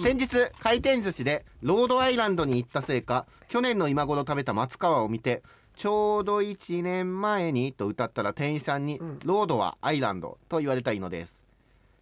[0.00, 5.42] 先日回転寿司でロードアイランドに行ったせいか去年の今頃食べた松川を見て
[5.76, 9.18] ちょうど1年前にと歌ったら店員さんに、うん。
[9.24, 11.40] ロードはアイランドと言われたいのです。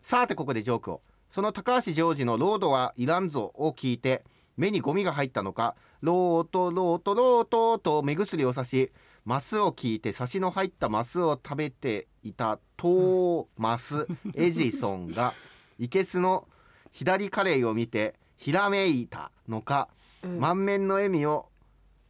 [0.02, 1.00] さてここでジョークを。
[1.30, 4.24] その高橋ジョージのロードはいらんぞを聞いて
[4.56, 8.90] 目にゴミが入ったのかロートロートロートと目薬をさし
[9.24, 15.34] マスを聞いてサシの入ったマスを食べていたトーマス・エジソンが
[15.78, 16.48] イケスの
[16.92, 19.88] 左カレイを見てひらめいたのか、
[20.22, 20.40] うん。
[20.40, 21.48] 満面の笑みを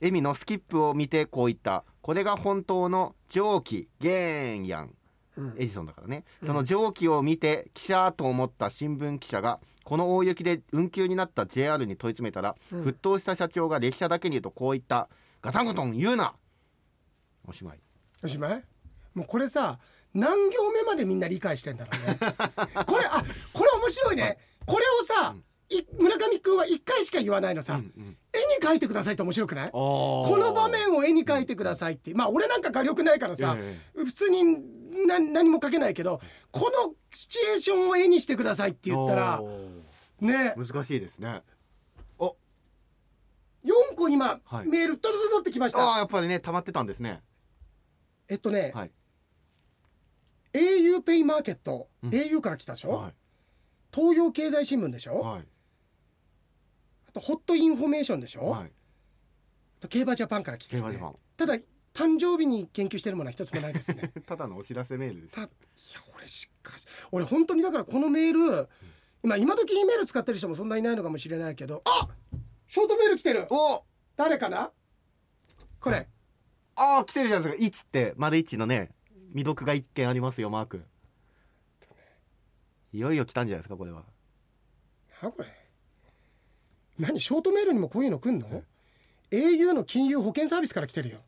[0.00, 1.84] 笑みのスキップを見てこう言った。
[2.02, 4.94] これが本当の蒸気ゲーンやん
[5.36, 5.54] うん。
[5.58, 12.84] エジソンだからね、その蒸気を見て記者と思った新聞記者がこの大雪で運休になった JR に問い詰めたら、うん。
[12.84, 15.08] 沸騰した社長が列車だけに言うとこう言った。
[15.42, 16.34] ガタンゴトン言うな。
[17.46, 17.80] おしまい。
[18.22, 18.62] おしまい？
[19.14, 19.78] もうこれさ
[20.14, 22.18] 何行目までみんな理解してんだろうね。
[22.86, 23.22] これあ
[23.52, 24.38] これ面白いね
[24.70, 25.34] これをさ、
[25.68, 28.16] い村上くんは1回しか言わないのさ、うんうん。
[28.32, 29.70] 絵に描いてくださいって面白くない？
[29.70, 32.14] ここの場面を絵に描いてくださいって。
[32.14, 34.44] まあ俺なんか画力ないからさ、え普通に
[35.06, 39.40] な何も描けないけどこのシチュエーションを絵にしてくださいって言ったら
[40.20, 40.54] ね。
[40.56, 41.42] 難しいですね。
[42.18, 42.36] お。
[43.64, 44.66] 4個今、はい。
[44.66, 45.94] メールドドドドってきましあた。
[45.94, 47.20] あやっぱりね溜まってたんですね。
[48.28, 48.90] えっとね、はい。
[50.52, 52.10] au ペイマーケット、うん。
[52.10, 53.12] au から来たでしょ、は
[53.94, 55.44] 東洋経済新聞でしょ、いはい。
[57.08, 58.66] あとホットインフォメーションでしょ、はい。
[58.66, 58.70] あ
[59.80, 64.12] と競馬ジャパンから来てる、ね競馬ジャパン、ただ誕生日に研究してるものは一つもないですね。
[64.26, 65.50] ただのお知らせメールですたいや
[66.16, 68.68] 俺しかし俺本当にだからこのメール
[69.24, 72.08] 今今時 E メール使ってる人もそんないないのかもしれないけどあ
[72.68, 73.46] ショートメール来てる！
[73.50, 73.84] お
[74.16, 74.70] 誰かな？
[75.80, 76.08] これ。
[76.76, 78.14] ああ来てるじゃないですか「いつ」って。
[78.16, 78.90] 丸一のね
[79.30, 80.84] 未読が一件ありますよマーク
[82.92, 84.02] いよいよ来たんじゃないですかこれは。
[85.22, 85.46] なこれ？
[86.98, 88.62] 何ショートメールにもこういうの来んの
[89.30, 91.18] ？au の金融保険サービスから来てるよ。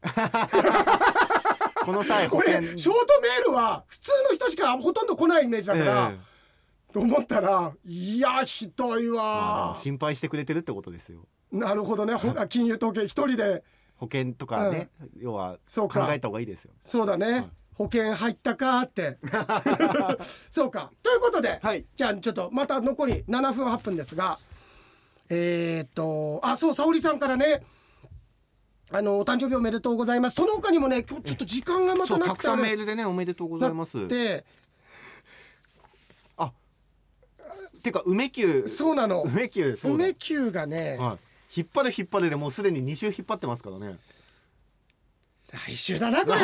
[1.84, 6.92] この際保俺険ショートメールは普通の人しかほとんど来ないイメージだから、ええ。
[6.92, 11.26] と思ったらいやひどいまわあ、心配してくれてるってことですよ。
[11.50, 12.14] なるほどね。
[12.14, 13.62] ほあ金融統計一人で。
[13.96, 16.04] 保険とかね、要はそうか。
[16.06, 16.72] 考えた方がいいですよ。
[16.80, 19.18] そうだね、保険入ったかって。
[20.50, 20.90] そうか。
[21.02, 21.84] ということで、はい。
[21.96, 24.38] じゃあちょっとまた残り7分8分ですが
[25.28, 27.62] えー、っとあそう沙織さんからね
[28.90, 30.34] あのお誕生日おめでとうございます。
[30.36, 34.06] その他にもね今日ちょっと時間がまたなくてあれメールでねおめでとうございます。
[34.08, 34.44] で
[37.82, 37.92] て。
[37.92, 38.66] か梅球。
[38.66, 39.22] そうなの。
[39.22, 41.18] 梅球梅球がね、は
[41.54, 43.96] い、引っ張る引っ張るでもうすでに2週引っ張ってますからね
[45.52, 46.40] 来週だな これ。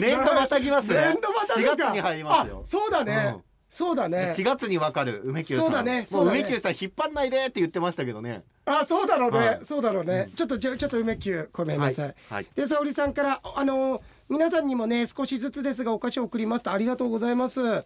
[0.00, 0.94] 年度またぎますね。
[0.94, 1.72] 年度またぐか。
[1.72, 2.60] 4月に入りますよ。
[2.62, 3.42] あそうだね、うん。
[3.68, 4.34] そうだね。
[4.38, 5.64] 4月にわかる梅球さん。
[5.64, 6.00] そうだね。
[6.02, 6.40] もそううだね。
[6.40, 8.44] 梅球さん引っ張んないでって言ってましたけどね。
[8.66, 9.58] あそうだろうね、はい。
[9.62, 12.14] そうだろうね、ちょっとちょちょっと梅球ごめんなさい、はい。
[12.30, 12.46] はい。
[12.54, 17.84] で沙織さんからあの皆さんにもね少しずつですがお菓子を送りますとありがとうございます。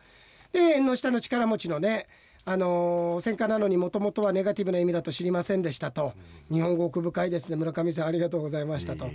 [0.53, 2.07] で縁の下の力持ちのね
[2.47, 6.13] あのー戦火なのにもともとはネガティブな意味だと知りませんでしたと、
[6.51, 7.57] 日本語奥深いですね。
[7.57, 9.11] 村上さんありがとうございましたと、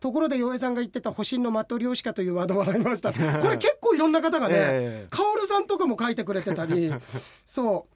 [0.00, 3.12] ところで洋平さんが言ってた「保身のマトリョーシカ」というワードを笑いました。
[3.40, 5.06] これ結構いろんな方がね、ええ。
[5.10, 6.92] カオルさんとかも書いてくれてたり。
[7.44, 7.86] そ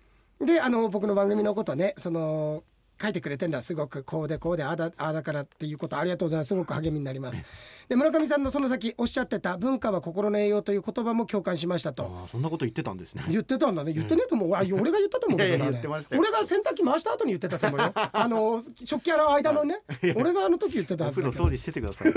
[0.40, 0.46] う。
[0.46, 2.64] であの僕の番組のことねその
[3.02, 6.48] 書いてくれてるのはすごくこうでこうでああだああだからっていうことありがとうございます。
[6.48, 7.42] すごく励みになります。
[7.88, 12.04] で村上さんのその先おっしゃってた文化は心の栄養という言葉も共感しましたと。
[12.04, 13.24] ああそんなこと言ってたんですね。
[13.28, 13.92] 言ってたんだね。
[13.92, 16.20] 言ってねえと思う、あ俺が言ったと思うけど いやいやな言ってましたよ。
[16.20, 17.92] 俺が洗濯機回した後に言ってたと思うよ。
[17.94, 19.80] あの食器洗う間のね
[20.16, 21.44] 俺があの時言ってたおはずだけど。
[21.44, 22.12] 風呂掃除しててください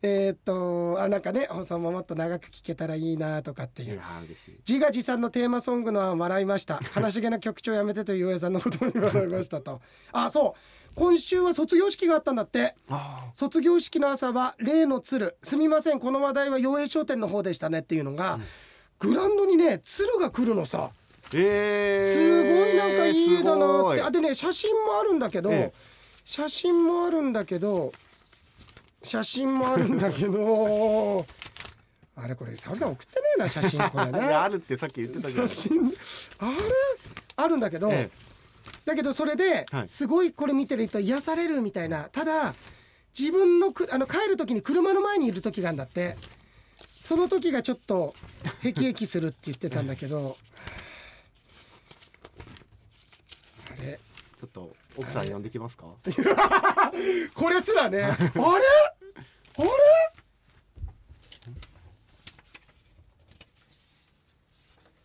[0.00, 4.00] えーっとあなんかね放送ももっと長く聞けたらいいなとかっていう。
[4.68, 6.80] 自画自賛のテーマソングのは笑いました。
[6.96, 9.80] 悲しげな曲調やめてという上さんのことに笑いましたと。
[10.12, 10.60] あそう。
[10.94, 12.74] 今週は卒業式があったんだって。
[12.88, 15.36] あ卒業式の朝は例の鶴。
[15.42, 16.00] すみません。
[16.00, 18.38] この話題は洋栄商店の方でしたねっていうのが、
[19.00, 20.90] グラウンドにね鶴が来るのさ。
[21.34, 24.02] えすー、ごいなんかいいだなって。
[24.02, 25.72] あでね写真もあるんだけど、ええ。
[26.24, 27.92] 写真もあるんだけど
[29.02, 31.26] 写真もあるんだけど
[32.16, 35.94] あれこれ沙織さん送ってねえな写真これ いねやあるってさっき言ってたじゃ写真
[36.38, 36.56] あれ？
[37.36, 38.10] あるんだけど、え
[38.84, 39.88] だけどそれではい。
[39.88, 42.04] すごいこれ見てると癒されるみたいな。
[42.10, 42.54] ただ
[43.16, 46.16] 自分のくあの帰る時に車の前にいる時があるんだって。
[46.96, 48.14] その時がちょっと
[48.62, 50.36] へきへきするって言ってたんだけど
[53.78, 54.00] あれ
[54.38, 55.86] ちょっと奥さん呼んできますか？
[57.34, 58.02] これすらね。
[58.06, 58.14] あれ？
[58.36, 58.58] あれ？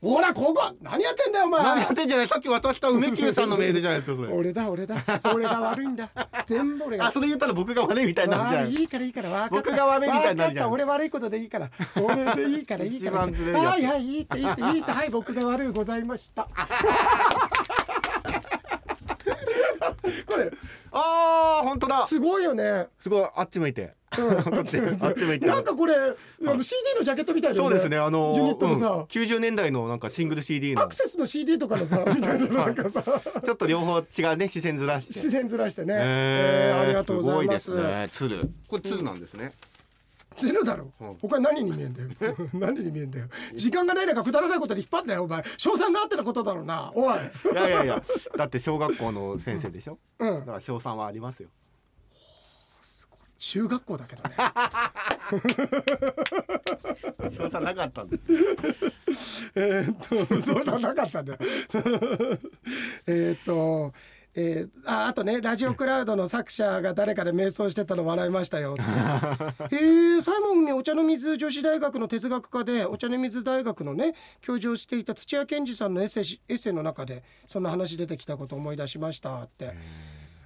[0.02, 0.62] ほらここ！
[0.82, 1.64] 何やってんだよお前。
[1.64, 2.28] 何やってんじゃない？
[2.28, 4.34] さっき渡した梅宮さんのメールじゃないですかそれ。
[4.34, 4.98] 俺だ俺だ。
[5.34, 6.10] 俺が悪いんだ。
[6.46, 7.08] 全部俺が。
[7.08, 8.64] あそれ言ったら僕が悪いみたいになるじゃん。
[8.66, 9.30] あいいからいいから。
[9.30, 9.56] 分かった。
[9.56, 10.72] 僕が悪いみたいになるじゃん。
[10.72, 11.72] 俺悪いことでいいから。
[11.96, 13.20] 俺でいいからいいから。
[13.22, 14.92] はいはいいいっていいっていいって。
[14.92, 16.50] はい僕が悪いございました
[20.28, 20.52] これ
[20.92, 22.06] あー本当だ。
[22.06, 22.88] すごいよね。
[23.02, 23.28] すごい。
[23.36, 23.94] あっち向いて。
[24.14, 24.22] こ
[24.60, 25.48] っちあっち向いて。
[25.48, 27.70] なんかこれあの CD のジャケットみたいだよね。
[27.70, 27.98] そうですね。
[27.98, 29.02] あのユニットのさ、うん。
[29.04, 30.84] 90年代のなんかシングル CD の。
[30.84, 33.04] アクセスの CD とかのさみたいななんかさ。
[33.44, 34.50] ちょっと両方違うね。
[34.50, 35.14] 視線ずらして。
[35.14, 36.00] 自然ずらしてね、えー。
[36.00, 37.66] えーありがとうございます。
[37.66, 38.10] すごいですね。
[38.14, 39.54] 鶴これ鶴なんですね
[40.36, 41.14] 鶴だろ、うん。
[41.16, 42.10] 他何に見えんだよ。
[42.54, 43.28] 何に見えんだよ。
[43.54, 45.44] 時間がない中くだらないことで引っ張んなよお前。
[45.58, 46.92] 賞賛があってのことだろうな。
[46.96, 47.16] おい。
[47.52, 48.02] いやいやいや。
[48.38, 49.98] だって小学校の先生でしょ？
[50.20, 50.40] うん。
[50.40, 51.50] だから賞賛はありますよ。
[53.40, 54.36] 中学校だけどね。
[57.36, 58.26] 賞賛なかったんです。
[59.56, 59.98] えーっ
[60.28, 61.40] とそうじゃなかったんだよ。
[63.06, 63.94] えーっと
[64.36, 68.74] えー、ああとねラジオクラウドの作者が誰かで瞑想してたの笑いましたよ。
[68.74, 79.74] ってへえサイモン海お茶の水女子大学の哲学科でお茶の水大学のね教授をしていた土屋健二さんのエッセイエッセイの中でそんな話出てきたこと思い出しましたって。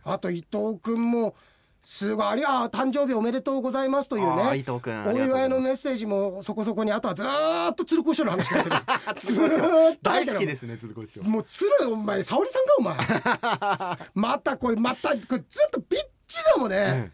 [0.04, 1.36] あと伊藤君も
[1.84, 2.46] すごい。
[2.46, 4.44] あ誕生日おめでとうございますというね。
[4.44, 8.76] お祝いのメッセージもそこそこにあとはずーっと鶴子師匠の話 書いてる。
[9.18, 11.30] ずーっと大好きですすね鶴子師匠。
[11.30, 13.98] もう鶴お前沙織さんかお前。
[14.16, 17.12] またこれまたこれずっとピッチだもんね、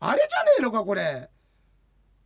[0.00, 1.30] あれじゃねえのかこれ。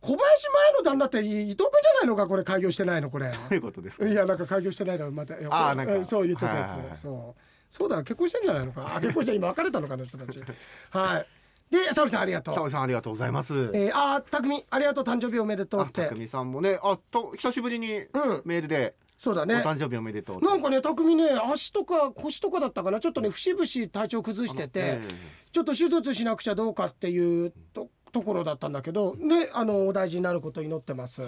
[0.01, 0.19] 小林
[0.49, 1.65] 前の旦那って伊藤君じゃ
[2.01, 3.31] ないのかこれ開業してないのこれ。
[3.51, 4.05] いうことですか？
[4.07, 7.41] いやなんか開業してないのまたあーなそう言ってたやつ、そう。
[7.69, 8.91] そうだ結婚してんじゃないのか？
[8.95, 10.41] あ結婚して今別れたのかな人たち。
[10.89, 11.27] はい
[11.73, 12.55] で沙織さんありがとう。
[12.55, 13.71] 沙織さんありがとうございます。
[13.73, 16.07] えー、あーたくみありがとう誕生日おめでとうあって。
[16.07, 18.07] 匠さんもねあと久しぶりにうん。
[18.45, 19.55] メールでおそうだね。
[19.55, 22.99] 誕生日おめでとうなんかね匠ね足とか腰とかだったかな？
[22.99, 25.01] ちょっとね節々体調崩してて、え
[25.51, 31.23] ちょっと手術しなくちゃどうかっていうとところだったんだけどねあのお大事になることを祈ってます。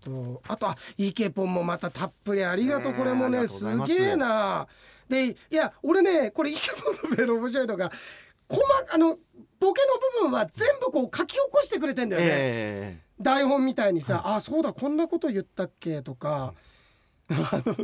[0.00, 2.44] とあとあイケポンもまたたっぷり。
[2.44, 2.92] ありがとう。
[2.92, 4.68] ねこれもねすげえな。
[5.08, 7.90] でいや俺ねこれイケポンのメール面白いのが
[8.48, 8.62] 細
[8.92, 9.16] あの
[9.60, 12.28] ボケの部分は全部こう書き起こしてくれてんだよね。
[12.30, 16.54] え台本みたいにさ「あそうだこんなこと言ったっけ?」とか。
[17.30, 17.76] あの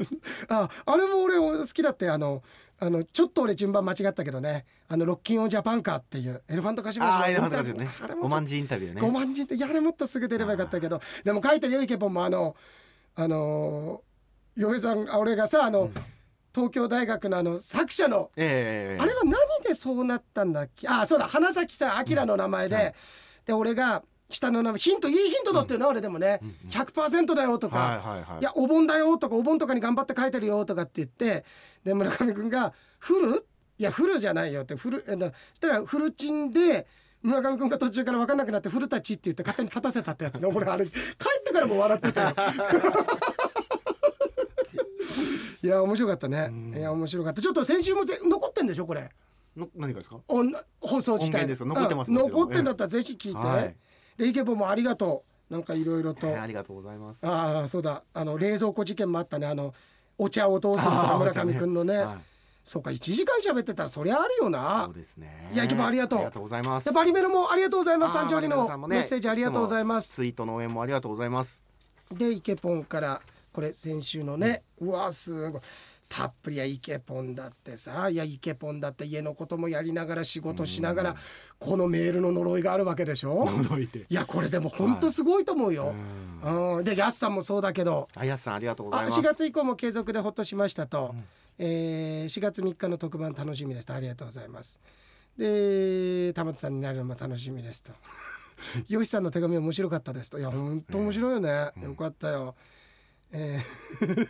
[0.48, 2.42] ああれも俺好きだってあの
[2.78, 7.84] あのちょっと俺順番間違ったけどね「あのロッキンオンジャパンか」っていうエレファントカシマシああエレファントインタカシね。
[7.84, 9.02] ビューあれも5万字インタビューね。
[9.02, 10.98] 5万字ってやれもっとすぐ出ればよかったけど。
[11.24, 12.56] でも書いてるよイケポンもあの
[13.16, 14.02] あの
[14.56, 15.90] 洋平さんあ俺がさあの、
[16.54, 19.02] 東京大学のあの作者のええ。
[19.02, 19.34] あれは何
[19.66, 20.86] でそうなったんだっけ？
[20.88, 22.94] あそうだ花咲さん明の名前で、
[23.46, 31.44] で俺が下の名前ヒントいいヒントだっていうの、俺でもね、100%だよとか、はいはいはいいやお盆だよとかお盆とかに頑張って書いてるよとかって言って
[31.84, 33.46] で村上君が「フル?」
[33.78, 36.86] いやフルじゃないよってフルえだそしたらフルチンで
[37.22, 40.94] 村上君が途中から分かんなくなって「フルタチ」って言って勝手に立たせたってやつね俺あれ帰っ
[41.44, 42.34] てからも笑ってたよ。
[45.62, 46.50] いや面白かったね。
[46.76, 47.40] いや面白かった。
[47.40, 49.10] ちょっと先週もぜ残ってんでしょこれ。
[49.56, 50.18] の何がですか？
[50.28, 51.44] おん放送自体。
[51.44, 51.66] 音源ですよ。
[51.66, 52.14] 残ってますうん。
[52.14, 53.76] 残ってんだったらぜひ聞いて、はい
[54.16, 55.52] でイケボもありがとう。
[55.52, 57.18] なんかいろいろと、ええありがとうございます。
[57.22, 58.02] ああそうだ。
[58.14, 59.46] あの冷蔵庫事件もあったね。
[59.46, 59.74] あの
[60.16, 61.98] お茶をどうするとかあー村上くんのね。
[61.98, 62.16] はい。
[62.62, 64.84] そうか1時間喋ってたらそりゃあるよな。
[64.86, 65.50] そうですね。
[65.52, 66.18] いやイケボありがとう。
[66.20, 66.84] ありがとうございます。
[66.86, 68.14] でバリメロもありがとうございます。
[68.14, 70.14] 誕生日のメッセージありがとうございます。
[70.14, 71.62] ツイートの応援もありがとうございます。
[72.10, 73.20] でイケポンから
[73.52, 75.60] これ先週のね、うわすごい
[76.16, 81.16] たっぷりやイケポンだってさいやイケポンだって家のこともやりながら仕事しながら
[81.58, 83.46] このメールの呪いがあるわけでしょ？
[83.46, 83.98] 驚いて。
[84.00, 85.92] いやこれでも本当すごいと思うよ。
[86.44, 88.06] うん、でやすさんもそうだけど。
[88.14, 89.20] あやすさんありがとうごあざいます。
[89.20, 91.16] 4月以降も継続でほっとしましたと、
[91.58, 93.94] えー4月3日の特番楽しみですと。
[93.94, 94.80] ありがとうございます。
[95.36, 97.90] で玉津さんになるのも楽しみですと。
[98.88, 100.38] よしさんの手紙面白かったですと。
[100.38, 102.54] いや本当面白いよね、よかったよ。
[103.32, 104.28] えー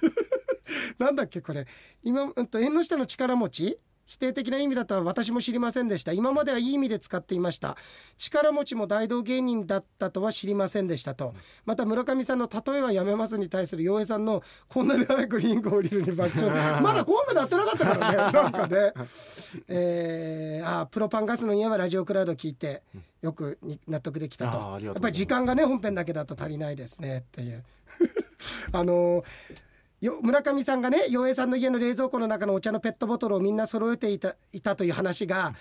[0.99, 1.67] なんだっけこれ。
[2.03, 3.79] 今、うん、と縁の下の力持ち？
[4.07, 6.13] 否定的な意味だとは私も知りませんでした。
[6.13, 7.77] 今まではいい意味で使っていました。
[8.19, 11.35] 力持ちも大道芸人だったとは知りませんでしたと。
[11.65, 16.51] また村上さんの例えはやめますに対する洋平さんのこんなに早くリングを降りるに爆笑。
[16.83, 18.17] まだコングなってなかったからね。
[18.33, 18.93] なんかね。
[19.69, 22.83] えー、あプロパンガスの家はラジオクラウド聞いて
[23.23, 24.85] よくに納得できたと。
[24.85, 27.65] やっぱり時間がね本編だけだと足りないですねっていう。
[28.73, 29.25] あのー
[30.05, 35.55] よ村上さんがね洋平さんの家の冷蔵庫の中のお茶のペットボトルをみんな揃えていたいたという話が、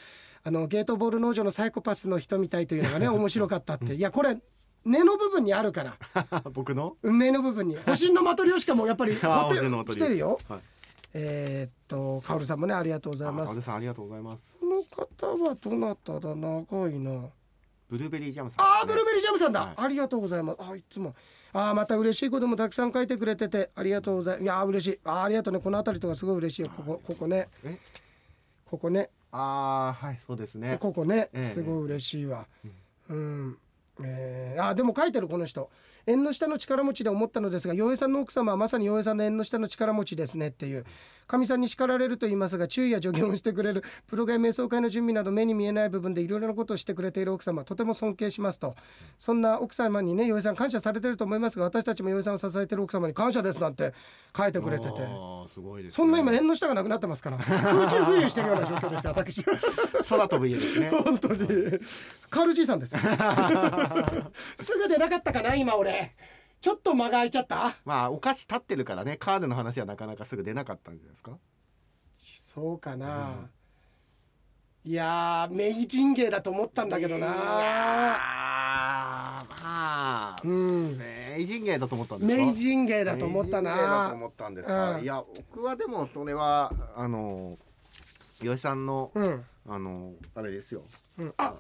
[0.43, 4.37] あのゲートボール農場のサイコパスの人みたいというのがね 面白かったっていやこれ
[4.83, 5.97] 根の部分にあるから。
[6.51, 6.97] 僕の？
[7.01, 7.77] 目の部分に。
[7.87, 10.39] 星のマトリョーシカもやっぱりあホテ星のマトリョーシカ来てるよ。
[10.49, 10.59] はい。
[11.13, 13.71] えーっとカオルさんもねありがとうございあます。
[13.71, 14.43] ありがとうございます。
[14.59, 16.35] この方はどなただ？
[16.35, 17.29] 長いな。
[17.89, 19.73] ブルーベリージャムさんあーブルーベリージャムさんだ、はい。
[19.77, 20.57] ありがとうございます。
[20.61, 21.15] あいつも
[21.53, 24.99] あーまた嬉しいこともたくさん書いてくれててありがとうございますいやー嬉しい。
[25.05, 25.59] あーありがとうね。
[25.59, 26.69] この辺りとかすごい嬉しいよ。
[26.75, 27.47] ここここね。
[27.63, 27.77] え？
[28.65, 29.09] ここね。
[29.31, 30.77] あーはいそうですね。
[30.79, 31.29] ここね。
[31.31, 32.45] ええすごい嬉しいわ。
[33.09, 33.57] うん、
[34.03, 35.69] えー、あーでも書いてるこの人。
[36.05, 40.85] 縁の下の力持ちで思ったのですが洋平さんの奥様はまさに洋平さんの縁の下の力持ちですねっていう
[41.33, 48.75] かみさんに叱られると言いますが注意や助言をしてくれるプログラム瞑想会の準備など目に見えない部分でいろいろなことをしてくれている奥様とても尊敬しますと。
[49.17, 53.93] そんな奥様にね洋平さん感謝されてると思いますが私たちも洋平さんを支えてる奥様に感謝ですなんて
[54.37, 54.99] 書いてくれてて。
[54.99, 55.07] ね。
[55.89, 57.37] そんな今縁の下がなくなってますから。
[57.37, 59.43] 空中浮遊してるような状況ですよ私。
[60.07, 60.89] 空飛ぶ家ですね。
[61.03, 61.47] 本当に。
[62.29, 62.99] カールじいさんですよ。
[64.57, 66.13] すぐ出なかったかな今俺
[66.63, 67.75] ちょっと間が空いちゃった？
[67.83, 69.17] まあお菓子立ってるからね。
[69.17, 71.37] カードの話はなかなかすぐ出なかったんじゃないですか？
[72.17, 73.49] そうかな、
[74.85, 77.27] いやー明治芸だと思ったんだけどな。
[77.27, 80.97] あーまあうん。
[80.97, 81.03] 明
[81.45, 82.37] 治芸だと思ったんですか？
[82.45, 85.03] 明治芸だと思った明治芸だとな思ったんですか、うん。
[85.03, 87.57] いや僕はでもそれはあの
[88.39, 90.83] 吉さんの、うん、あのあれですよ。
[91.17, 91.55] うん、あ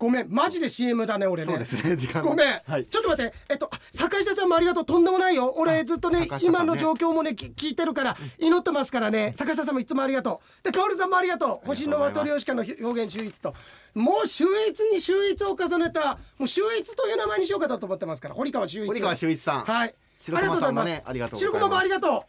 [0.00, 1.52] ごめんマジで CM だね俺ね。
[1.52, 2.86] そうですね時間ごめん、はい。
[2.86, 3.34] ちょっと待って。
[3.50, 4.84] えっとあ坂下さんもありがとう。
[4.86, 5.54] とんでもないよ。
[5.58, 6.28] 俺ずっとねね。
[6.42, 9.32] 今の状況もねき聞いてるから祈ってますからね。
[9.36, 10.64] 坂下さんもいつもありがとう。
[10.64, 11.66] で薫さんもありがとう。
[11.66, 13.54] 星のマトリョーシカの表現秀逸と。
[13.94, 18.88] もう秀逸に秀逸を重ねたもう秀逸という名前にしようかと思ってますから堀川秀逸。
[18.88, 19.94] 堀川秀一さん、はい。
[20.22, 21.52] 白駒さんもねありがとうございます。
[21.52, 22.24] 白駒もありがと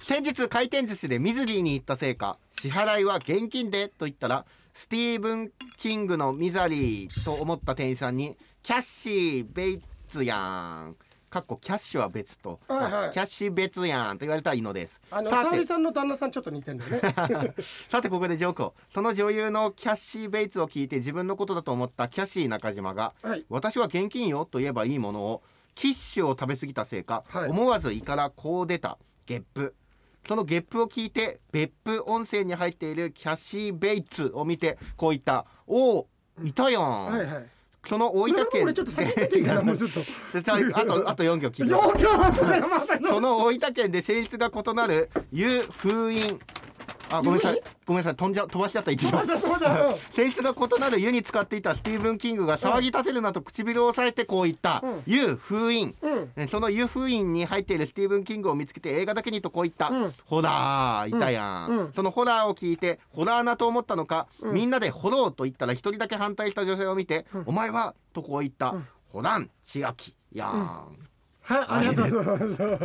[0.00, 4.44] 先日回転寿司で水着に行ったせいか支払いは現金でと言ったら
[4.76, 10.96] スティーブン・キングのミザリーと思った店員さんにキャッシーベイツやん。
[11.30, 13.10] かっこキャッシュは別と、はいはい。
[13.10, 15.00] キャッシュ別やんと言われたらいいのです。
[15.10, 17.54] うあの沙織さんの旦那さんちょっと似てんだよね。
[17.88, 23.46] さてここでジョークをその女優のキャッシー・ベイツを聞いて自分のことだと思ったキャッシー中島がはい。
[23.48, 25.42] 私は現金よと言えばいいものを
[25.74, 27.50] キッシュを食べ過ぎたせいか、はい。
[27.50, 29.74] 思わず胃からこう出たゲップ
[30.26, 36.08] そのゲップを聞いて別府温泉に入っているキャッシー・ベイツを見てこう言った「おお
[36.44, 37.46] いたやん」はいはい。
[37.88, 38.64] その大分県。
[38.64, 40.00] 俺ちょっと先出ていいかなもうちょっと。
[40.32, 46.40] そしたらあとあと4行聞いてよーく待ってまたその大分県で性質が異なる湯封印
[47.10, 47.62] あごめんなさい。
[47.86, 48.16] ごめんなさい。
[48.16, 49.12] 飛んじゃ飛ばしちゃった一行
[50.12, 54.82] 性質が異なる湯に使っていたスティーブン・キングが騒ぎ立てるなと唇を押さえてこう言った。
[54.84, 56.32] うん「湯封印」うん。
[56.36, 60.14] ねその湯封印に入っているスティーブン・キングを見つけて映画だけにとこう言った「うん。
[60.24, 64.54] ホラーいたやん」そのホラーを聞いてホラーなと思ったのか、うん。
[64.54, 68.86] みんなで「ホロー」と言ったら一人だけ反対した女性を見て「お前は?」とこう言った「うん。
[69.08, 70.80] ホラン千秋やん」
[71.46, 72.56] はい、ありがとうございます。
[72.58, 72.78] といっ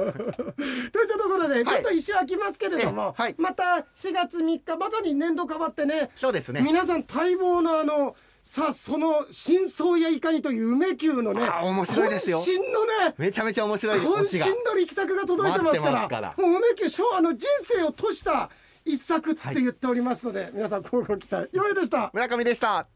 [1.07, 1.20] たと
[1.65, 3.35] ちょっと一周空きますけれども、えはい。
[3.37, 6.61] また4月3日、まさに年度変わってね、そうですね。
[6.61, 12.39] 皆さん待望のあの、さあ、その真相やいかにという梅宮のね、あ面白いですよ。
[12.39, 18.49] 渾身のね、めちゃめちゃ面白い渾身の力作が届いてますから、もう梅宮昭和の人生を閉した
[18.83, 21.55] 一作って言っておりますので、皆さん、ご期待。
[21.55, 22.09] よいでした。
[22.13, 22.87] 村上でした